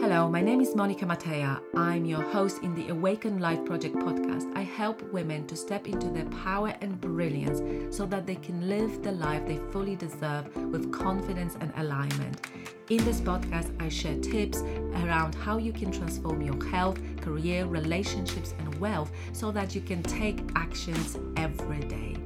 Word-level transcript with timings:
Hello, 0.00 0.26
my 0.28 0.40
name 0.40 0.60
is 0.60 0.74
Monika 0.74 1.06
Mateja. 1.06 1.60
I'm 1.76 2.06
your 2.06 2.22
host 2.22 2.62
in 2.62 2.74
the 2.74 2.88
Awaken 2.88 3.40
Life 3.40 3.62
Project 3.66 3.94
podcast. 3.94 4.50
I 4.56 4.62
help 4.62 5.02
women 5.12 5.46
to 5.46 5.54
step 5.54 5.86
into 5.86 6.08
their 6.08 6.24
power 6.24 6.74
and 6.80 6.98
brilliance 6.98 7.94
so 7.94 8.06
that 8.06 8.26
they 8.26 8.36
can 8.36 8.68
live 8.68 9.02
the 9.02 9.12
life 9.12 9.46
they 9.46 9.58
fully 9.70 9.94
deserve 9.94 10.56
with 10.56 10.90
confidence 10.90 11.56
and 11.60 11.72
alignment. 11.76 12.40
In 12.88 13.04
this 13.04 13.20
podcast, 13.20 13.70
I 13.80 13.90
share 13.90 14.18
tips 14.18 14.62
around 15.04 15.34
how 15.34 15.58
you 15.58 15.72
can 15.72 15.92
transform 15.92 16.40
your 16.40 16.64
health, 16.64 16.98
career, 17.20 17.66
relationships, 17.66 18.54
and 18.58 18.74
wealth 18.80 19.12
so 19.32 19.52
that 19.52 19.74
you 19.74 19.82
can 19.82 20.02
take 20.02 20.40
actions 20.56 21.18
every 21.36 21.80
day. 21.80 22.16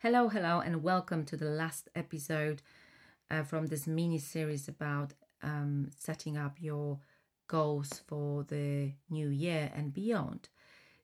Hello, 0.00 0.28
hello, 0.28 0.60
and 0.60 0.82
welcome 0.82 1.24
to 1.24 1.38
the 1.38 1.46
last 1.46 1.88
episode 1.94 2.60
uh, 3.30 3.42
from 3.42 3.66
this 3.66 3.86
mini 3.86 4.18
series 4.18 4.68
about 4.68 5.14
um, 5.42 5.88
setting 5.98 6.36
up 6.36 6.56
your 6.60 6.98
goals 7.48 8.02
for 8.06 8.44
the 8.44 8.92
new 9.08 9.28
year 9.28 9.72
and 9.74 9.94
beyond. 9.94 10.50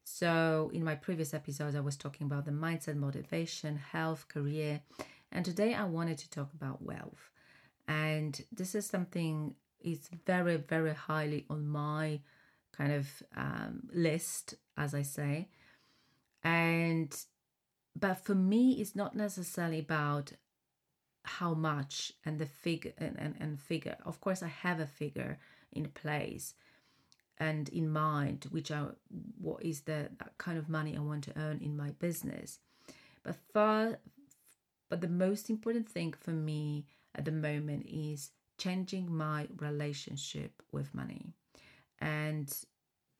So, 0.04 0.70
in 0.74 0.84
my 0.84 0.94
previous 0.94 1.32
episodes, 1.32 1.74
I 1.74 1.80
was 1.80 1.96
talking 1.96 2.26
about 2.26 2.44
the 2.44 2.50
mindset, 2.50 2.96
motivation, 2.96 3.78
health, 3.78 4.28
career, 4.28 4.82
and 5.32 5.42
today 5.42 5.72
I 5.72 5.84
wanted 5.84 6.18
to 6.18 6.30
talk 6.30 6.52
about 6.52 6.82
wealth. 6.82 7.30
And 7.88 8.38
this 8.52 8.74
is 8.74 8.84
something 8.84 9.54
is 9.80 10.10
very, 10.26 10.56
very 10.56 10.92
highly 10.92 11.46
on 11.48 11.66
my 11.66 12.20
kind 12.76 12.92
of 12.92 13.08
um, 13.36 13.88
list, 13.92 14.54
as 14.76 14.94
I 14.94 15.02
say. 15.02 15.48
And 16.44 17.16
but 17.98 18.14
for 18.14 18.34
me 18.34 18.72
it's 18.72 18.96
not 18.96 19.14
necessarily 19.14 19.78
about 19.78 20.32
how 21.24 21.54
much 21.54 22.12
and 22.24 22.38
the 22.38 22.46
figure 22.46 22.92
and, 22.98 23.16
and, 23.18 23.34
and 23.38 23.60
figure. 23.60 23.96
Of 24.04 24.20
course 24.20 24.42
i 24.42 24.48
have 24.48 24.80
a 24.80 24.86
figure 24.86 25.38
in 25.72 25.86
place 25.86 26.54
and 27.38 27.68
in 27.70 27.90
mind 27.90 28.46
which 28.50 28.70
are 28.70 28.94
what 29.40 29.62
is 29.62 29.82
the 29.82 30.10
kind 30.38 30.58
of 30.58 30.68
money 30.68 30.96
i 30.96 31.00
want 31.00 31.24
to 31.24 31.38
earn 31.38 31.58
in 31.60 31.76
my 31.76 31.90
business. 31.90 32.58
But 33.22 33.36
far 33.52 33.98
but 34.88 35.00
the 35.00 35.08
most 35.08 35.48
important 35.48 35.88
thing 35.88 36.12
for 36.12 36.32
me 36.32 36.84
at 37.14 37.24
the 37.24 37.32
moment 37.32 37.86
is 37.86 38.30
changing 38.58 39.10
my 39.10 39.48
relationship 39.56 40.62
with 40.70 40.94
money. 40.94 41.32
And 41.98 42.52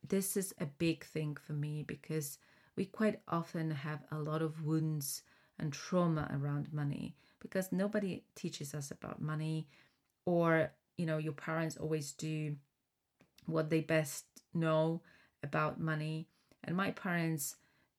this 0.06 0.36
is 0.36 0.55
a 0.61 0.66
big 0.66 1.05
thing 1.05 1.36
for 1.36 1.52
me 1.52 1.83
because 1.83 2.39
we 2.76 2.86
quite 2.86 3.20
often 3.28 3.70
have 3.70 4.00
a 4.10 4.18
lot 4.18 4.42
of 4.42 4.64
wounds 4.64 5.22
and 5.58 5.72
trauma 5.72 6.28
around 6.32 6.72
money 6.72 7.14
because 7.40 7.72
nobody 7.72 8.24
teaches 8.34 8.74
us 8.74 8.90
about 8.90 9.20
money 9.20 9.66
or 10.26 10.70
you 10.96 11.06
know 11.06 11.18
your 11.18 11.32
parents 11.32 11.76
always 11.76 12.12
do 12.12 12.56
what 13.46 13.70
they 13.70 13.80
best 13.80 14.24
know 14.54 15.02
about 15.42 15.80
money. 15.80 16.28
And 16.64 16.76
my 16.76 16.92
parents 16.92 17.56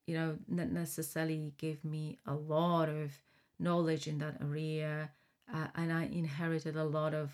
you 0.07 0.15
know 0.15 0.37
not 0.47 0.69
necessarily 0.69 1.53
gave 1.57 1.83
me 1.83 2.19
a 2.25 2.33
lot 2.33 2.89
of 2.89 3.11
knowledge 3.59 4.07
in 4.07 4.17
that 4.17 4.35
area 4.41 5.09
uh, 5.53 5.67
and 5.75 5.93
i 5.93 6.03
inherited 6.11 6.75
a 6.75 6.83
lot 6.83 7.13
of 7.13 7.31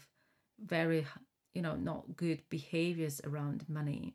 very 0.64 1.04
you 1.54 1.62
know 1.62 1.76
not 1.76 2.16
good 2.16 2.42
behaviors 2.50 3.22
around 3.24 3.66
money. 3.68 4.14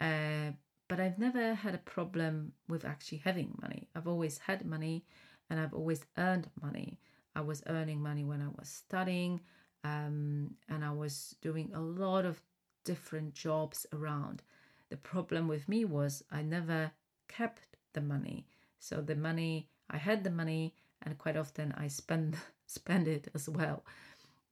Uh, 0.00 0.52
but 0.90 0.98
I've 0.98 1.20
never 1.20 1.54
had 1.54 1.76
a 1.76 1.78
problem 1.78 2.52
with 2.68 2.84
actually 2.84 3.18
having 3.18 3.56
money. 3.62 3.86
I've 3.94 4.08
always 4.08 4.38
had 4.38 4.66
money 4.66 5.04
and 5.48 5.60
I've 5.60 5.72
always 5.72 6.04
earned 6.18 6.48
money. 6.60 6.98
I 7.36 7.42
was 7.42 7.62
earning 7.68 8.02
money 8.02 8.24
when 8.24 8.42
I 8.42 8.48
was 8.58 8.68
studying 8.68 9.38
um, 9.84 10.50
and 10.68 10.84
I 10.84 10.90
was 10.90 11.36
doing 11.42 11.70
a 11.72 11.80
lot 11.80 12.24
of 12.24 12.42
different 12.84 13.34
jobs 13.34 13.86
around. 13.92 14.42
The 14.88 14.96
problem 14.96 15.46
with 15.46 15.68
me 15.68 15.84
was 15.84 16.24
I 16.32 16.42
never 16.42 16.90
kept 17.28 17.76
the 17.92 18.00
money. 18.00 18.44
So 18.80 19.00
the 19.00 19.14
money, 19.14 19.68
I 19.90 19.96
had 19.96 20.24
the 20.24 20.30
money 20.30 20.74
and 21.02 21.16
quite 21.16 21.36
often 21.36 21.72
I 21.78 21.86
spend 21.86 22.36
spend 22.66 23.06
it 23.06 23.28
as 23.32 23.48
well. 23.48 23.84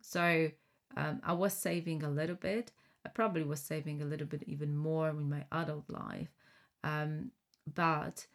So 0.03 0.53
um, 0.97 1.21
I 1.25 1.33
was 1.33 1.53
saving 1.53 2.05
a 2.05 2.11
little 2.11 2.37
bit 2.37 2.71
I 3.09 3.11
probably 3.11 3.43
was 3.43 3.61
saving 3.61 4.03
a 4.03 4.05
little 4.05 4.27
bit 4.27 4.43
even 4.47 4.77
more 4.77 5.09
in 5.09 5.31
my 5.31 5.47
adult 5.51 5.89
life. 5.89 6.29
Um, 6.85 7.31
but 7.75 8.27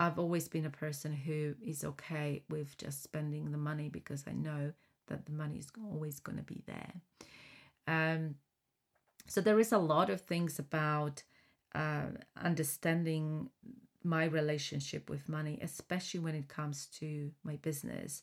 I've 0.00 0.18
always 0.18 0.48
been 0.48 0.64
a 0.64 0.70
person 0.70 1.12
who 1.12 1.54
is 1.62 1.84
okay 1.84 2.42
with 2.48 2.78
just 2.78 3.02
spending 3.02 3.52
the 3.52 3.58
money 3.58 3.90
because 3.90 4.24
I 4.26 4.32
know 4.32 4.72
that 5.08 5.26
the 5.26 5.32
money 5.32 5.58
is 5.58 5.68
always 5.78 6.18
going 6.18 6.38
to 6.38 6.44
be 6.44 6.62
there. 6.64 6.92
Um, 7.86 8.36
so 9.26 9.42
there 9.42 9.60
is 9.60 9.70
a 9.70 9.78
lot 9.78 10.08
of 10.08 10.22
things 10.22 10.58
about 10.58 11.22
uh, 11.74 12.06
understanding 12.42 13.50
my 14.02 14.24
relationship 14.24 15.10
with 15.10 15.28
money, 15.28 15.58
especially 15.60 16.20
when 16.20 16.34
it 16.34 16.48
comes 16.48 16.86
to 17.00 17.32
my 17.42 17.56
business, 17.56 18.22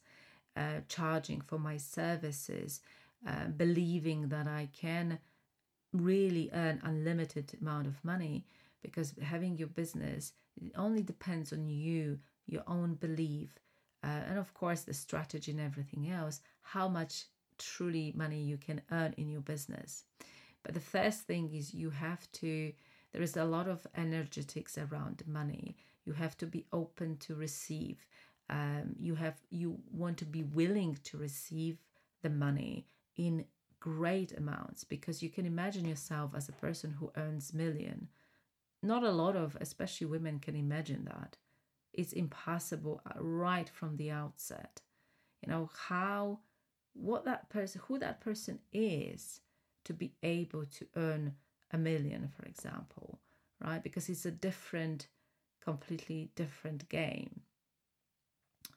uh, 0.57 0.79
charging 0.87 1.39
for 1.39 1.59
my 1.59 1.77
services, 1.77 2.81
uh, 3.27 3.45
believing 3.55 4.29
that 4.29 4.47
I 4.47 4.69
can 4.73 5.19
really 5.93 6.49
earn 6.53 6.79
unlimited 6.83 7.51
amount 7.61 7.87
of 7.87 8.03
money 8.03 8.45
because 8.81 9.13
having 9.21 9.57
your 9.57 9.67
business 9.67 10.33
it 10.61 10.71
only 10.75 11.01
depends 11.01 11.51
on 11.51 11.69
you 11.69 12.17
your 12.47 12.63
own 12.67 12.95
belief 12.95 13.59
uh, 14.03 14.21
and 14.27 14.39
of 14.39 14.53
course 14.53 14.81
the 14.81 14.93
strategy 14.93 15.51
and 15.51 15.59
everything 15.59 16.09
else 16.09 16.41
how 16.61 16.87
much 16.87 17.25
truly 17.61 18.11
money 18.15 18.41
you 18.41 18.57
can 18.57 18.81
earn 18.91 19.13
in 19.17 19.29
your 19.29 19.41
business. 19.41 20.03
But 20.63 20.73
the 20.73 20.79
first 20.79 21.21
thing 21.21 21.53
is 21.53 21.73
you 21.73 21.89
have 21.91 22.29
to 22.33 22.73
there 23.13 23.21
is 23.21 23.35
a 23.35 23.43
lot 23.43 23.67
of 23.67 23.85
energetics 23.95 24.77
around 24.77 25.23
money. 25.27 25.75
You 26.05 26.13
have 26.13 26.37
to 26.37 26.45
be 26.45 26.65
open 26.71 27.17
to 27.17 27.35
receive 27.35 28.05
um, 28.49 28.95
you 28.99 29.15
have 29.15 29.35
you 29.49 29.77
want 29.91 30.17
to 30.17 30.25
be 30.25 30.43
willing 30.43 30.97
to 31.03 31.17
receive 31.17 31.77
the 32.21 32.29
money 32.29 32.85
in 33.15 33.45
great 33.81 34.31
amounts 34.37 34.85
because 34.85 35.21
you 35.21 35.29
can 35.29 35.45
imagine 35.45 35.85
yourself 35.85 36.31
as 36.35 36.47
a 36.47 36.53
person 36.53 36.91
who 36.91 37.11
earns 37.17 37.53
million. 37.53 38.07
Not 38.81 39.03
a 39.03 39.11
lot 39.11 39.35
of 39.35 39.57
especially 39.61 40.07
women 40.07 40.39
can 40.39 40.55
imagine 40.55 41.05
that. 41.05 41.37
It's 41.93 42.13
impossible 42.13 43.01
uh, 43.05 43.21
right 43.21 43.69
from 43.69 43.97
the 43.97 44.11
outset. 44.11 44.81
You 45.41 45.51
know 45.51 45.69
how 45.89 46.39
what 46.93 47.25
that 47.25 47.49
person 47.49 47.81
who 47.87 47.99
that 47.99 48.21
person 48.21 48.59
is 48.71 49.41
to 49.85 49.93
be 49.93 50.13
able 50.23 50.65
to 50.65 50.87
earn 50.95 51.35
a 51.71 51.77
million 51.77 52.29
for 52.37 52.45
example 52.45 53.19
right? 53.63 53.83
Because 53.83 54.09
it's 54.09 54.25
a 54.25 54.31
different 54.31 55.07
completely 55.63 56.31
different 56.35 56.89
game. 56.89 57.41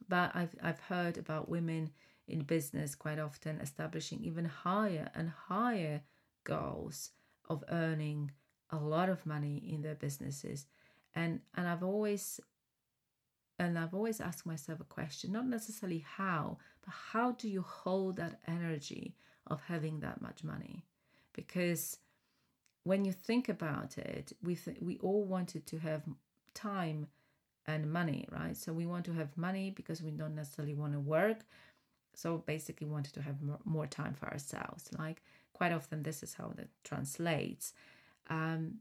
But 0.09 0.33
i've 0.35 0.55
i've 0.63 0.81
heard 0.81 1.19
about 1.19 1.49
women 1.49 1.91
in 2.27 2.41
business 2.41 2.95
quite 2.95 3.19
often 3.19 3.61
establishing 3.61 4.21
even 4.23 4.45
higher 4.45 5.11
and 5.15 5.29
higher 5.29 6.03
goals 6.45 7.11
of 7.49 7.65
earning 7.71 8.31
a 8.71 8.77
lot 8.77 9.09
of 9.09 9.27
money 9.27 9.63
in 9.69 9.83
their 9.83 9.95
businesses. 9.95 10.67
And 11.15 11.41
and 11.55 11.69
I've 11.69 11.83
always 11.83 12.41
and 13.59 13.79
I've 13.79 13.95
always 13.95 14.21
asked 14.21 14.47
myself 14.47 14.81
a 14.81 14.85
question 14.85 15.33
not 15.33 15.47
necessarily 15.47 16.05
how 16.17 16.59
but 16.85 16.93
how 17.13 17.33
do 17.33 17.49
you 17.49 17.63
hold 17.63 18.17
that 18.17 18.41
energy 18.47 19.15
of 19.47 19.61
having 19.63 20.01
that 20.01 20.21
much 20.21 20.43
money? 20.43 20.85
Because 21.33 21.99
when 22.85 23.05
you 23.05 23.13
think 23.13 23.49
about 23.49 23.99
it 23.99 24.33
we 24.43 24.57
th- 24.57 24.79
we 24.81 24.99
all 24.99 25.25
wanted 25.25 25.67
to 25.67 25.79
have 25.79 26.03
time 26.55 27.07
and 27.67 27.91
money 27.93 28.27
right? 28.33 28.57
So 28.57 28.73
we 28.73 28.87
want 28.87 29.05
to 29.07 29.13
have 29.13 29.37
money 29.37 29.71
because 29.71 30.03
we 30.03 30.11
don't 30.11 30.35
necessarily 30.35 30.75
want 30.75 30.95
to 30.95 31.01
work 31.01 31.45
so 32.17 32.39
basically 32.39 32.87
wanted 32.87 33.15
to 33.15 33.23
have 33.23 33.43
more, 33.43 33.59
more 33.65 33.87
time 33.87 34.15
for 34.15 34.27
ourselves. 34.29 34.89
Like 34.99 35.23
quite 35.53 35.73
often 35.73 36.03
this 36.03 36.23
is 36.23 36.35
how 36.35 36.53
that 36.57 36.69
translates. 36.83 37.73
Um, 38.29 38.79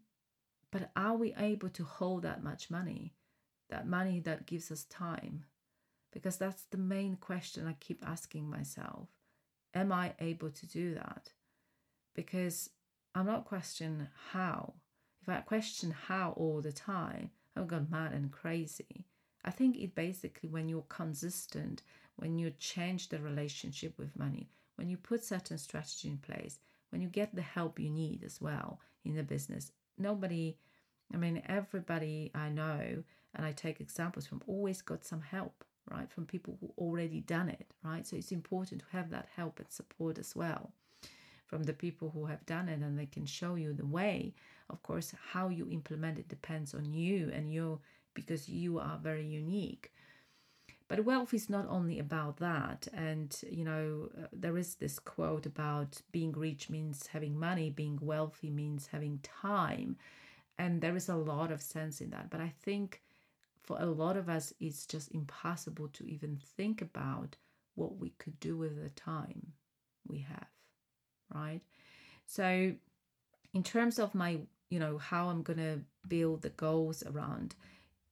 but 0.71 0.89
are 0.95 1.15
we 1.15 1.33
able 1.37 1.69
to 1.69 1.83
hold 1.83 2.23
that 2.23 2.43
much 2.43 2.69
money 2.71 3.13
that 3.69 3.87
money 3.87 4.19
that 4.19 4.45
gives 4.45 4.71
us 4.71 4.83
time? 4.85 5.45
Because 6.11 6.37
that's 6.37 6.63
the 6.69 6.77
main 6.77 7.15
question 7.15 7.67
i 7.67 7.73
keep 7.79 8.03
asking 8.05 8.49
myself. 8.49 9.09
Am 9.73 9.91
i 9.91 10.13
able 10.19 10.49
to 10.49 10.67
do 10.67 10.93
that? 10.95 11.31
Because 12.15 12.69
i'm 13.15 13.25
not 13.25 13.45
questioning 13.45 14.07
how. 14.31 14.73
If 15.21 15.29
i 15.29 15.37
question 15.37 15.91
how 16.07 16.33
all 16.37 16.61
the 16.61 16.73
time 16.73 17.31
i've 17.55 17.67
gone 17.67 17.87
mad 17.89 18.13
and 18.13 18.31
crazy. 18.31 19.05
I 19.45 19.51
think 19.51 19.77
it 19.77 19.93
basically 19.95 20.49
when 20.49 20.69
you're 20.69 20.85
consistent 20.87 21.81
when 22.17 22.37
you 22.39 22.51
change 22.59 23.09
the 23.09 23.19
relationship 23.19 23.97
with 23.97 24.17
money, 24.17 24.49
when 24.75 24.89
you 24.89 24.97
put 24.97 25.23
certain 25.23 25.57
strategy 25.57 26.09
in 26.09 26.17
place, 26.17 26.59
when 26.89 27.01
you 27.01 27.09
get 27.09 27.35
the 27.35 27.41
help 27.41 27.79
you 27.79 27.89
need 27.89 28.23
as 28.23 28.39
well 28.41 28.79
in 29.03 29.15
the 29.15 29.23
business. 29.23 29.71
Nobody, 29.97 30.57
I 31.13 31.17
mean, 31.17 31.41
everybody 31.47 32.31
I 32.35 32.49
know, 32.49 33.03
and 33.35 33.45
I 33.45 33.51
take 33.51 33.81
examples 33.81 34.27
from, 34.27 34.41
always 34.47 34.81
got 34.81 35.03
some 35.05 35.21
help. 35.21 35.63
right? 35.89 36.09
From 36.09 36.25
people 36.25 36.57
who 36.61 36.73
already 36.77 37.21
done 37.21 37.49
it, 37.49 37.67
right? 37.83 38.05
So 38.07 38.15
it's 38.15 38.31
important 38.31 38.81
to 38.81 38.97
have 38.97 39.09
that 39.11 39.27
help 39.35 39.59
and 39.59 39.69
support 39.71 40.17
as 40.17 40.35
well 40.35 40.71
from 41.45 41.63
the 41.63 41.73
people 41.73 42.09
who 42.09 42.25
have 42.25 42.45
done 42.45 42.69
it 42.69 42.79
and 42.81 42.97
they 42.97 43.05
can 43.05 43.25
show 43.25 43.55
you 43.55 43.73
the 43.73 43.85
way. 43.85 44.33
Of 44.69 44.81
course, 44.81 45.13
how 45.31 45.49
you 45.49 45.69
implement 45.69 46.17
it 46.19 46.27
depends 46.27 46.73
on 46.73 46.91
you 46.93 47.29
and 47.33 47.51
you 47.51 47.79
because 48.13 48.47
you 48.49 48.79
are 48.79 48.97
very 49.01 49.25
unique. 49.25 49.91
But 50.87 51.05
wealth 51.05 51.33
is 51.33 51.49
not 51.49 51.65
only 51.69 51.97
about 51.99 52.37
that. 52.37 52.87
And, 52.93 53.35
you 53.49 53.63
know, 53.63 54.09
uh, 54.17 54.27
there 54.31 54.57
is 54.57 54.75
this 54.75 54.99
quote 54.99 55.45
about 55.45 56.01
being 56.11 56.31
rich 56.33 56.69
means 56.69 57.07
having 57.07 57.39
money, 57.39 57.69
being 57.69 57.97
wealthy 58.01 58.49
means 58.49 58.87
having 58.87 59.19
time. 59.19 59.97
And 60.57 60.81
there 60.81 60.95
is 60.95 61.09
a 61.09 61.15
lot 61.15 61.51
of 61.51 61.61
sense 61.61 62.01
in 62.01 62.09
that. 62.11 62.29
But 62.29 62.41
I 62.41 62.53
think 62.61 63.01
for 63.63 63.77
a 63.79 63.85
lot 63.85 64.17
of 64.17 64.29
us, 64.29 64.53
it's 64.59 64.85
just 64.85 65.11
impossible 65.11 65.87
to 65.93 66.05
even 66.05 66.37
think 66.57 66.81
about 66.81 67.37
what 67.75 67.97
we 67.97 68.11
could 68.19 68.39
do 68.39 68.57
with 68.57 68.81
the 68.81 68.89
time 68.89 69.53
we 70.07 70.19
have, 70.19 70.47
right? 71.33 71.61
So, 72.25 72.73
in 73.53 73.63
terms 73.63 73.99
of 73.99 74.13
my, 74.13 74.39
you 74.69 74.79
know, 74.79 74.97
how 74.97 75.29
I'm 75.29 75.43
going 75.43 75.59
to 75.59 75.79
build 76.07 76.41
the 76.41 76.49
goals 76.49 77.03
around 77.03 77.55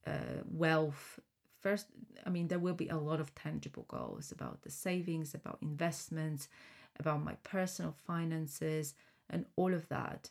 uh, 0.08 0.44
wealth, 0.46 1.20
first, 1.62 1.88
I 2.26 2.30
mean, 2.30 2.48
there 2.48 2.60
will 2.60 2.74
be 2.74 2.90
a 2.90 2.98
lot 2.98 3.20
of 3.20 3.34
tangible 3.36 3.86
goals 3.88 4.32
about 4.32 4.62
the 4.62 4.72
savings, 4.72 5.34
about 5.34 5.60
investments, 5.62 6.48
about 7.00 7.24
my 7.24 7.36
personal 7.44 7.96
finances, 8.06 8.94
and 9.30 9.46
all 9.56 9.74
of 9.74 9.88
that. 9.90 10.30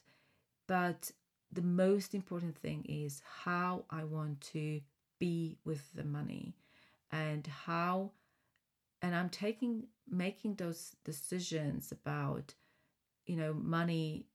But 0.66 1.12
the 1.52 1.62
most 1.62 2.14
important 2.14 2.56
thing 2.56 2.84
is 2.88 3.22
how 3.44 3.84
I 3.90 4.04
want 4.04 4.40
to 4.52 4.80
be 5.18 5.58
with 5.64 5.92
the 5.94 6.04
money 6.04 6.54
and 7.12 7.46
how 7.46 8.10
and 9.02 9.14
i'm 9.14 9.28
taking 9.28 9.84
making 10.08 10.54
those 10.54 10.96
decisions 11.04 11.92
about 11.92 12.54
you 13.26 13.36
know 13.36 13.52
money 13.52 14.26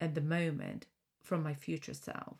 at 0.00 0.14
the 0.14 0.20
moment 0.20 0.86
from 1.22 1.42
my 1.42 1.54
future 1.54 1.94
self 1.94 2.36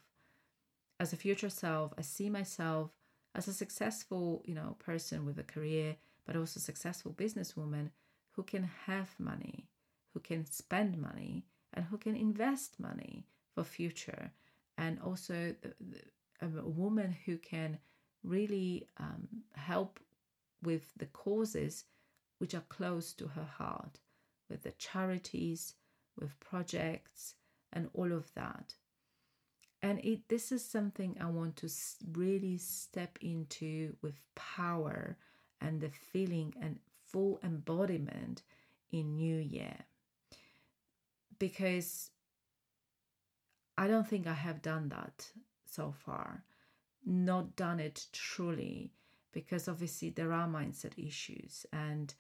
as 0.99 1.13
a 1.13 1.17
future 1.17 1.51
self 1.51 1.93
i 1.97 2.03
see 2.03 2.29
myself 2.29 2.91
as 3.35 3.49
a 3.49 3.53
successful 3.53 4.43
you 4.45 4.55
know 4.55 4.77
person 4.79 5.25
with 5.25 5.39
a 5.39 5.43
career 5.45 5.97
but 6.27 6.37
also 6.37 6.61
successful 6.61 7.13
businesswoman 7.13 7.91
who 8.33 8.43
can 8.43 8.69
have 8.87 9.11
money 9.19 9.69
who 10.13 10.21
can 10.21 10.45
spend 10.45 10.99
money 10.99 11.45
and 11.75 11.85
who 11.87 11.97
can 11.97 12.17
invest 12.17 12.79
money 12.79 13.27
for 13.55 13.65
future 13.65 14.31
and 14.79 14.99
also 15.01 15.55
a 16.41 16.47
woman 16.49 17.17
who 17.25 17.37
can 17.37 17.79
really 18.25 18.89
um, 18.99 19.29
help 19.55 20.01
with 20.63 20.93
the 20.97 21.07
causes 21.07 21.85
which 22.39 22.55
are 22.55 22.65
close 22.69 23.13
to 23.15 23.29
her 23.29 23.45
heart, 23.45 24.01
with 24.49 24.63
the 24.63 24.73
charities, 24.73 25.75
with 26.19 26.39
projects, 26.41 27.35
and 27.73 27.89
all 27.95 28.13
of 28.13 28.33
that. 28.35 28.75
And 29.83 29.99
it, 30.05 30.29
this 30.29 30.53
is 30.53 30.65
something 30.65 31.17
I 31.21 31.27
want 31.27 31.57
to 31.57 31.71
really 32.13 32.57
step 32.57 33.19
into 33.21 33.97
with 34.01 34.21
power 34.37 35.17
and 35.61 35.81
the 35.81 35.91
feeling 35.91 36.55
and 36.61 36.79
full 37.07 37.41
embodiment 37.43 38.43
in 38.93 39.17
New 39.17 39.39
Year. 39.39 39.77
Because 41.39 42.11
I 43.77 43.89
don't 43.89 44.07
think 44.07 44.27
I 44.29 44.35
have 44.35 44.63
done 44.63 44.89
that 44.91 45.31
so 45.65 45.93
far, 45.93 46.45
not 47.05 47.57
done 47.57 47.81
it 47.81 48.07
truly, 48.13 48.93
because 49.33 49.67
obviously 49.67 50.11
there 50.11 50.33
are 50.33 50.47
mindset 50.47 50.97
issues. 50.97 51.67
And 51.73 52.15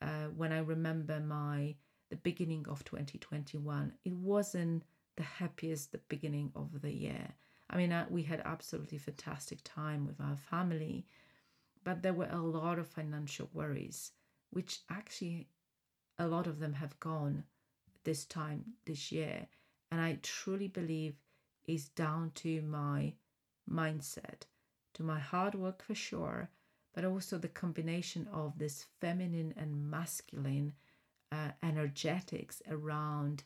uh, 0.00 0.26
when 0.36 0.52
I 0.52 0.58
remember 0.58 1.18
my 1.18 1.74
the 2.10 2.16
beginning 2.16 2.66
of 2.68 2.84
2021, 2.84 3.92
it 4.04 4.12
wasn't 4.14 4.84
the 5.18 5.24
happiest 5.24 5.90
the 5.90 5.98
beginning 6.08 6.52
of 6.54 6.80
the 6.80 6.94
year. 6.94 7.34
I 7.68 7.76
mean, 7.76 7.92
uh, 7.92 8.06
we 8.08 8.22
had 8.22 8.40
absolutely 8.44 8.98
fantastic 8.98 9.58
time 9.64 10.06
with 10.06 10.20
our 10.20 10.36
family, 10.36 11.06
but 11.82 12.02
there 12.02 12.14
were 12.14 12.28
a 12.30 12.38
lot 12.38 12.78
of 12.78 12.86
financial 12.86 13.50
worries, 13.52 14.12
which 14.50 14.78
actually 14.88 15.48
a 16.18 16.28
lot 16.28 16.46
of 16.46 16.60
them 16.60 16.72
have 16.74 16.98
gone 17.00 17.42
this 18.04 18.24
time 18.26 18.64
this 18.86 19.10
year. 19.10 19.48
And 19.90 20.00
I 20.00 20.20
truly 20.22 20.68
believe 20.68 21.16
is 21.66 21.88
down 21.88 22.30
to 22.36 22.62
my 22.62 23.14
mindset, 23.68 24.42
to 24.94 25.02
my 25.02 25.18
hard 25.18 25.56
work 25.56 25.82
for 25.82 25.96
sure, 25.96 26.48
but 26.94 27.04
also 27.04 27.38
the 27.38 27.48
combination 27.48 28.28
of 28.32 28.56
this 28.56 28.86
feminine 29.00 29.52
and 29.56 29.90
masculine 29.90 30.74
uh, 31.32 31.50
energetics 31.62 32.62
around 32.70 33.42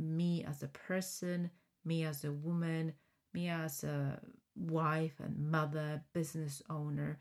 me 0.00 0.44
as 0.44 0.62
a 0.62 0.68
person, 0.68 1.50
me 1.84 2.04
as 2.04 2.24
a 2.24 2.32
woman, 2.32 2.92
me 3.32 3.48
as 3.48 3.84
a 3.84 4.20
wife 4.56 5.20
and 5.20 5.50
mother, 5.50 6.02
business 6.12 6.62
owner, 6.68 7.18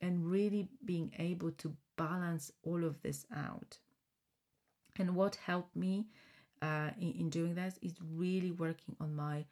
and 0.00 0.26
really 0.26 0.68
being 0.84 1.12
able 1.18 1.50
to 1.52 1.76
balance 1.96 2.50
all 2.64 2.84
of 2.84 3.00
this 3.02 3.26
out. 3.34 3.78
And 4.98 5.14
what 5.14 5.36
helped 5.36 5.76
me 5.76 6.06
uh, 6.60 6.90
in, 7.00 7.12
in 7.12 7.30
doing 7.30 7.54
that 7.54 7.78
is 7.82 7.94
really 8.14 8.50
working 8.50 8.96
on 9.00 9.14
my 9.14 9.44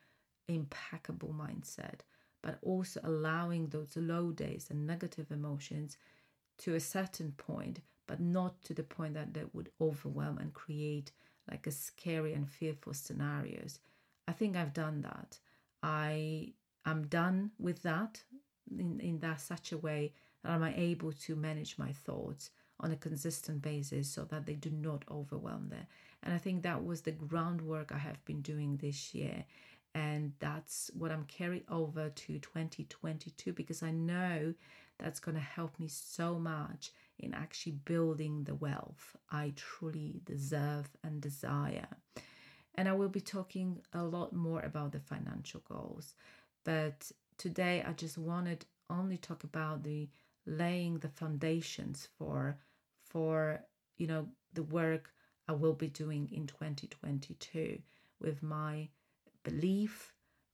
impeccable 0.49 1.35
mindset, 1.35 2.01
but 2.43 2.59
also 2.63 3.01
allowing 3.05 3.69
those 3.69 3.97
low 3.97 4.33
days 4.33 4.67
and 4.71 4.87
negative 4.87 5.31
emotions 5.31 5.97
to 6.59 6.75
a 6.75 6.81
certain 6.81 7.33
point, 7.33 7.81
but 8.07 8.21
not 8.21 8.61
to 8.63 8.75
the 8.75 8.83
point 8.83 9.15
that 9.15 9.33
that 9.35 9.55
would 9.55 9.71
overwhelm 9.81 10.39
and 10.39 10.53
create 10.53 11.13
like 11.51 11.67
a 11.67 11.73
scary 11.73 12.33
and 12.33 12.49
fearful 12.49 12.95
scenarios. 12.95 13.81
I 14.29 14.33
think 14.33 14.57
I've 14.57 14.73
done 14.73 15.03
that. 15.03 15.39
I 15.83 16.53
am 16.87 17.07
done 17.09 17.51
with 17.59 17.83
that 17.83 18.23
in, 18.79 19.01
in 19.01 19.19
that 19.21 19.41
such 19.41 19.73
a 19.73 19.79
way 19.79 20.13
that 20.43 20.53
I'm 20.53 20.63
able 20.63 21.13
to 21.13 21.37
manage 21.37 21.79
my 21.79 21.93
thoughts 21.93 22.51
on 22.79 22.93
a 22.93 22.97
consistent 22.97 23.61
basis 23.61 24.09
so 24.09 24.25
that 24.25 24.47
they 24.47 24.55
do 24.55 24.71
not 24.71 25.05
overwhelm 25.11 25.69
there. 25.69 25.87
And 26.23 26.35
I 26.35 26.39
think 26.39 26.63
that 26.63 26.85
was 26.85 27.03
the 27.03 27.13
groundwork 27.13 27.93
I 27.93 27.99
have 27.99 28.25
been 28.25 28.41
doing 28.41 28.77
this 28.77 29.15
year. 29.15 29.45
And 29.95 30.33
that's 30.39 30.91
what 30.95 31.11
I'm 31.11 31.25
carrying 31.25 31.65
over 31.69 32.09
to 32.09 32.39
2022 32.39 33.53
because 33.53 33.83
I 33.83 33.91
know 33.91 34.55
that's 34.99 35.21
going 35.21 35.35
to 35.35 35.41
help 35.41 35.79
me 35.81 35.89
so 35.89 36.39
much 36.39 36.93
in 37.21 37.35
actually 37.35 37.73
building 37.73 38.45
the 38.45 38.55
wealth 38.55 39.17
I 39.31 39.53
truly 39.57 40.21
deserve 40.25 40.89
and 41.05 41.21
desire. 41.21 41.89
And 42.75 42.89
I 42.89 42.93
will 42.93 43.09
be 43.09 43.21
talking 43.21 43.81
a 43.93 44.03
lot 44.03 44.33
more 44.33 44.61
about 44.61 44.93
the 44.93 45.01
financial 45.01 45.63
goals. 45.69 46.15
But 46.65 47.11
today 47.37 47.85
I 47.87 47.93
just 47.93 48.19
wanted 48.19 48.67
only 48.89 49.17
talk 49.17 49.45
about 49.45 49.83
the 49.83 50.09
laying 50.47 50.99
the 50.99 51.09
foundations 51.09 52.09
for 52.19 52.57
for 53.05 53.61
you 53.99 54.07
know 54.07 54.27
the 54.53 54.63
work 54.63 55.13
I 55.49 55.53
will 55.53 55.75
be 55.75 55.89
doing 55.89 56.29
in 56.33 56.47
2022 56.47 57.81
with 58.21 58.43
my 58.43 58.89
belief, 59.43 60.13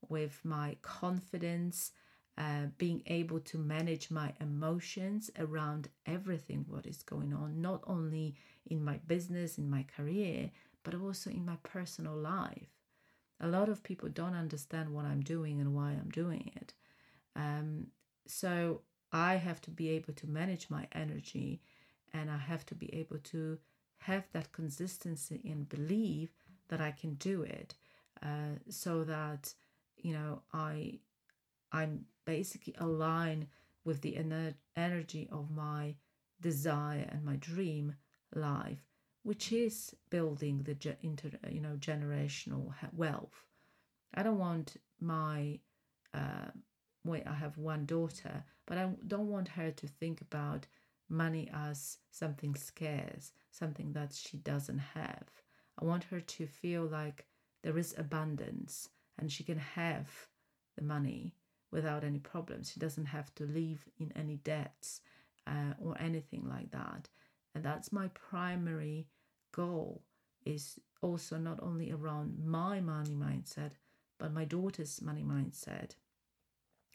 with 0.08 0.40
my 0.44 0.76
confidence, 0.82 1.92
uh, 2.38 2.66
being 2.76 3.02
able 3.06 3.40
to 3.40 3.58
manage 3.58 4.10
my 4.10 4.32
emotions 4.40 5.30
around 5.38 5.88
everything 6.04 6.66
what 6.68 6.86
is 6.86 7.02
going 7.02 7.32
on, 7.32 7.60
not 7.62 7.82
only 7.86 8.34
in 8.66 8.84
my 8.84 8.98
business, 9.06 9.56
in 9.56 9.70
my 9.70 9.84
career, 9.96 10.50
but 10.82 10.94
also 10.94 11.30
in 11.30 11.44
my 11.44 11.56
personal 11.62 12.14
life. 12.14 12.68
A 13.40 13.48
lot 13.48 13.68
of 13.68 13.82
people 13.82 14.08
don't 14.08 14.34
understand 14.34 14.90
what 14.90 15.04
I'm 15.04 15.22
doing 15.22 15.60
and 15.60 15.74
why 15.74 15.90
I'm 15.90 16.10
doing 16.10 16.52
it. 16.56 16.74
Um, 17.34 17.88
so 18.26 18.82
I 19.12 19.36
have 19.36 19.60
to 19.62 19.70
be 19.70 19.90
able 19.90 20.12
to 20.14 20.26
manage 20.26 20.68
my 20.68 20.86
energy 20.92 21.60
and 22.12 22.30
I 22.30 22.38
have 22.38 22.64
to 22.66 22.74
be 22.74 22.92
able 22.94 23.18
to 23.18 23.58
have 23.98 24.24
that 24.32 24.52
consistency 24.52 25.40
and 25.44 25.68
believe 25.68 26.30
that 26.68 26.80
I 26.80 26.90
can 26.90 27.14
do 27.14 27.42
it 27.42 27.74
uh, 28.22 28.58
so 28.68 29.04
that 29.04 29.54
you 29.96 30.12
know 30.12 30.42
I 30.52 30.98
I'm 31.76 32.06
basically 32.25 32.75
aligned 32.78 33.47
with 33.85 34.00
the 34.00 34.14
ener- 34.14 34.54
energy 34.76 35.28
of 35.30 35.50
my 35.50 35.95
desire 36.40 37.06
and 37.11 37.25
my 37.25 37.37
dream 37.37 37.95
life 38.35 38.83
which 39.23 39.52
is 39.52 39.95
building 40.11 40.62
the 40.62 40.75
ge- 40.75 40.99
inter, 41.02 41.30
you 41.50 41.61
know 41.61 41.76
generational 41.78 42.73
wealth 42.92 43.45
I 44.14 44.23
don't 44.23 44.38
want 44.38 44.76
my 45.00 45.59
uh, 46.14 46.50
wait 47.04 47.25
I 47.26 47.35
have 47.35 47.56
one 47.59 47.85
daughter 47.87 48.45
but 48.66 48.78
I 48.78 48.88
don't 49.06 49.28
want 49.28 49.49
her 49.49 49.71
to 49.71 49.87
think 49.87 50.21
about 50.21 50.66
money 51.09 51.49
as 51.54 51.99
something 52.11 52.54
scarce, 52.56 53.33
something 53.50 53.92
that 53.92 54.12
she 54.12 54.38
doesn't 54.38 54.78
have. 54.78 55.28
I 55.80 55.85
want 55.85 56.04
her 56.04 56.21
to 56.21 56.47
feel 56.47 56.85
like 56.85 57.26
there 57.62 57.78
is 57.78 57.95
abundance 57.97 58.88
and 59.18 59.30
she 59.30 59.45
can 59.45 59.59
have 59.59 60.09
the 60.76 60.83
money 60.83 61.35
without 61.70 62.04
any 62.04 62.18
problems. 62.18 62.70
She 62.70 62.80
doesn't 62.80 63.06
have 63.06 63.35
to 63.37 63.44
live 63.44 63.87
in 63.99 64.12
any 64.16 64.37
debts 64.37 65.00
uh, 65.46 65.75
or 65.80 65.96
anything 66.00 66.44
like 66.49 66.70
that. 66.70 67.08
And 67.54 67.64
that's 67.64 67.92
my 67.92 68.08
primary 68.08 69.06
goal 69.52 70.02
is 70.44 70.78
also 71.02 71.37
not 71.37 71.58
only 71.62 71.90
around 71.90 72.38
my 72.44 72.80
money 72.80 73.14
mindset, 73.14 73.73
but 74.18 74.32
my 74.32 74.44
daughter's 74.44 75.02
money 75.02 75.23
mindset 75.23 75.92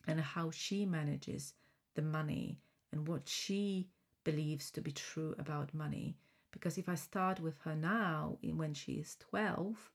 and 0.08 0.20
how 0.20 0.50
she 0.52 0.86
manages 0.86 1.54
the 1.96 2.02
money 2.02 2.58
and 2.92 3.08
what 3.08 3.28
she 3.28 3.90
believes 4.24 4.72
to 4.72 4.82
be 4.82 4.92
true 4.92 5.36
about 5.38 5.74
money. 5.74 6.16
Because 6.52 6.78
if 6.78 6.90
I 6.90 6.96
start 6.96 7.40
with 7.40 7.58
her 7.64 7.76
now, 7.76 8.38
when 8.42 8.74
she 8.74 8.94
is 8.94 9.16
12, 9.20 9.92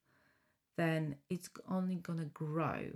then 0.77 1.17
it's 1.29 1.51
only 1.69 1.97
going 1.97 2.19
to 2.19 2.27
grow. 2.27 2.91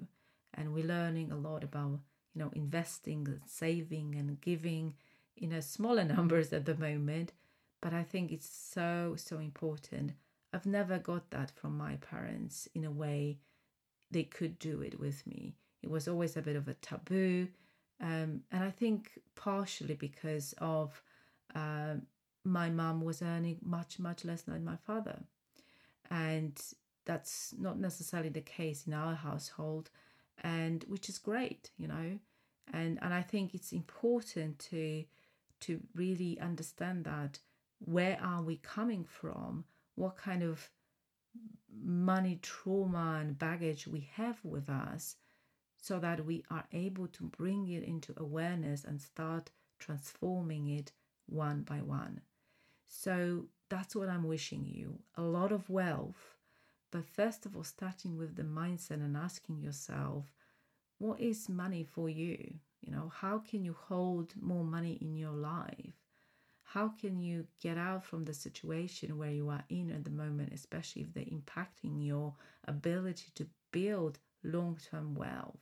And 0.54 0.72
we're 0.72 0.84
learning 0.84 1.30
a 1.30 1.36
lot 1.36 1.64
about, 1.64 2.00
you 2.34 2.42
know, 2.42 2.50
investing 2.54 3.26
and 3.28 3.40
saving 3.46 4.14
and 4.16 4.40
giving 4.40 4.94
in 5.36 5.52
a 5.52 5.62
smaller 5.62 6.04
numbers 6.16 6.52
at 6.52 6.66
the 6.66 6.76
moment. 6.76 7.32
But 7.80 7.94
I 7.94 8.02
think 8.02 8.30
it's 8.30 8.48
so, 8.48 9.14
so 9.16 9.38
important. 9.38 10.12
I've 10.52 10.66
never 10.66 10.98
got 10.98 11.30
that 11.30 11.50
from 11.50 11.78
my 11.78 11.96
parents 11.96 12.68
in 12.74 12.84
a 12.84 12.90
way 12.90 13.38
they 14.10 14.24
could 14.24 14.58
do 14.58 14.80
it 14.82 14.98
with 14.98 15.26
me. 15.26 15.54
It 15.82 15.90
was 15.90 16.08
always 16.08 16.36
a 16.36 16.42
bit 16.42 16.56
of 16.56 16.68
a 16.68 16.74
taboo. 16.74 17.48
Um, 18.00 18.42
and 18.50 18.64
I 18.64 18.70
think 18.70 19.18
partially 19.34 19.94
because 19.94 20.54
of 20.58 21.00
uh, 21.54 21.94
my 22.44 22.70
mum 22.70 23.02
was 23.02 23.22
earning 23.22 23.58
much, 23.62 23.98
much 23.98 24.24
less 24.24 24.42
than 24.42 24.64
my 24.64 24.76
father. 24.76 25.20
And 26.10 26.60
that's 27.04 27.54
not 27.58 27.78
necessarily 27.78 28.30
the 28.30 28.40
case 28.40 28.86
in 28.86 28.94
our 28.94 29.14
household, 29.14 29.90
and 30.40 30.84
which 30.88 31.08
is 31.08 31.18
great, 31.18 31.70
you 31.76 31.88
know. 31.88 32.18
And 32.72 32.98
and 33.02 33.12
I 33.12 33.22
think 33.22 33.54
it's 33.54 33.72
important 33.72 34.58
to 34.70 35.04
to 35.60 35.80
really 35.94 36.38
understand 36.40 37.04
that 37.04 37.38
where 37.78 38.18
are 38.22 38.42
we 38.42 38.56
coming 38.56 39.04
from, 39.04 39.64
what 39.94 40.16
kind 40.16 40.42
of 40.42 40.70
money 41.82 42.38
trauma 42.42 43.18
and 43.20 43.38
baggage 43.38 43.86
we 43.86 44.08
have 44.14 44.38
with 44.44 44.68
us 44.68 45.16
so 45.80 45.98
that 45.98 46.24
we 46.24 46.44
are 46.50 46.64
able 46.72 47.06
to 47.08 47.24
bring 47.24 47.68
it 47.68 47.82
into 47.84 48.12
awareness 48.16 48.84
and 48.84 49.00
start 49.00 49.50
transforming 49.78 50.68
it 50.68 50.92
one 51.26 51.62
by 51.62 51.78
one. 51.78 52.20
So 52.88 53.46
that's 53.68 53.94
what 53.96 54.08
I'm 54.08 54.24
wishing 54.24 54.66
you 54.66 54.98
a 55.16 55.22
lot 55.22 55.52
of 55.52 55.70
wealth, 55.70 56.36
but 56.90 57.04
first 57.04 57.46
of 57.46 57.56
all, 57.56 57.64
starting 57.64 58.16
with 58.16 58.36
the 58.36 58.42
mindset 58.42 59.02
and 59.02 59.16
asking 59.16 59.60
yourself, 59.62 60.32
what 60.98 61.20
is 61.20 61.48
money 61.48 61.84
for 61.84 62.08
you? 62.08 62.54
You 62.80 62.92
know, 62.92 63.12
how 63.14 63.38
can 63.38 63.64
you 63.64 63.76
hold 63.78 64.34
more 64.40 64.64
money 64.64 64.98
in 65.00 65.16
your 65.16 65.32
life? 65.32 65.94
How 66.62 66.88
can 66.88 67.20
you 67.20 67.46
get 67.60 67.76
out 67.78 68.04
from 68.04 68.24
the 68.24 68.34
situation 68.34 69.18
where 69.18 69.30
you 69.32 69.48
are 69.48 69.64
in 69.68 69.90
at 69.90 70.04
the 70.04 70.10
moment, 70.10 70.52
especially 70.52 71.02
if 71.02 71.12
they're 71.12 71.24
impacting 71.24 72.04
your 72.04 72.34
ability 72.66 73.26
to 73.36 73.46
build 73.72 74.18
long 74.44 74.78
term 74.90 75.14
wealth? 75.14 75.60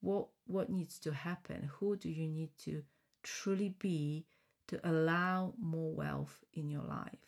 What, 0.00 0.28
what 0.46 0.70
needs 0.70 0.98
to 1.00 1.12
happen? 1.12 1.70
Who 1.78 1.96
do 1.96 2.08
you 2.08 2.28
need 2.28 2.50
to 2.64 2.82
truly 3.22 3.74
be 3.78 4.24
to 4.68 4.80
allow 4.88 5.54
more 5.58 5.92
wealth 5.92 6.38
in 6.54 6.70
your 6.70 6.84
life? 6.84 7.26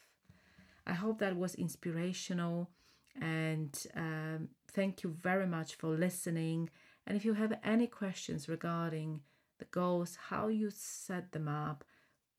I 0.86 0.94
hope 0.94 1.18
that 1.18 1.36
was 1.36 1.54
inspirational 1.54 2.70
and 3.20 3.86
um, 3.94 4.48
thank 4.72 5.02
you 5.02 5.10
very 5.10 5.46
much 5.46 5.74
for 5.74 5.88
listening. 5.88 6.70
And 7.06 7.16
if 7.16 7.24
you 7.24 7.34
have 7.34 7.58
any 7.64 7.86
questions 7.86 8.48
regarding 8.48 9.20
the 9.58 9.64
goals, 9.66 10.16
how 10.28 10.48
you 10.48 10.70
set 10.70 11.32
them 11.32 11.48
up, 11.48 11.84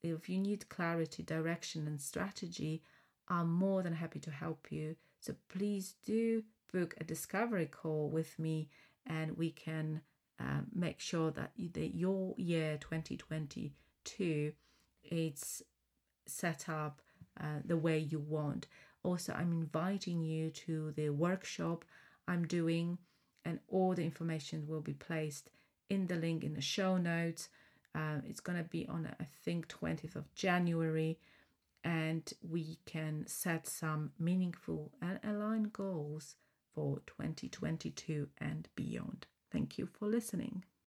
if 0.02 0.28
you 0.28 0.40
need 0.40 0.70
clarity, 0.70 1.24
direction, 1.24 1.88
and 1.88 2.00
strategy, 2.00 2.82
I'm 3.30 3.52
more 3.52 3.84
than 3.84 3.94
happy 3.94 4.20
to 4.20 4.32
help 4.32 4.72
you. 4.72 4.96
So 5.20 5.36
please 5.48 5.96
do 6.06 6.44
book 6.72 6.96
a 7.00 7.04
discovery 7.04 7.68
call 7.68 8.10
with 8.10 8.38
me 8.38 8.70
and 9.06 9.38
we 9.38 9.52
can 9.52 10.02
uh, 10.40 10.62
make 10.74 11.00
sure 11.00 11.32
that 11.32 11.52
your 11.56 12.34
year 12.38 12.78
2022 12.80 14.54
is 15.12 15.62
set 16.26 16.68
up 16.68 17.02
uh, 17.40 17.60
the 17.64 17.78
way 17.78 18.00
you 18.00 18.20
want. 18.20 18.68
Also, 19.04 19.34
I'm 19.34 19.52
inviting 19.52 20.24
you 20.24 20.50
to 20.50 20.92
the 20.96 21.10
workshop 21.10 21.86
I'm 22.28 22.48
doing, 22.48 22.98
and 23.44 23.60
all 23.68 23.94
the 23.94 24.04
information 24.04 24.66
will 24.68 24.82
be 24.82 24.94
placed 24.94 25.50
in 25.90 26.08
the 26.08 26.16
link 26.16 26.44
in 26.44 26.54
the 26.54 26.62
show 26.62 26.98
notes. 26.98 27.50
Uh, 27.94 28.20
it's 28.26 28.40
going 28.40 28.58
to 28.58 28.64
be 28.64 28.88
on, 28.88 29.10
I 29.20 29.26
think, 29.44 29.68
20th 29.68 30.16
of 30.16 30.34
January, 30.34 31.20
and 31.84 32.32
we 32.42 32.80
can 32.86 33.26
set 33.28 33.68
some 33.68 34.12
meaningful 34.18 34.92
and 35.02 35.20
aligned 35.24 35.74
goals 35.74 36.36
for 36.74 37.02
2022 37.06 38.30
and 38.40 38.68
beyond. 38.76 39.28
Thank 39.52 39.78
you 39.78 39.86
for 39.86 40.08
listening. 40.08 40.64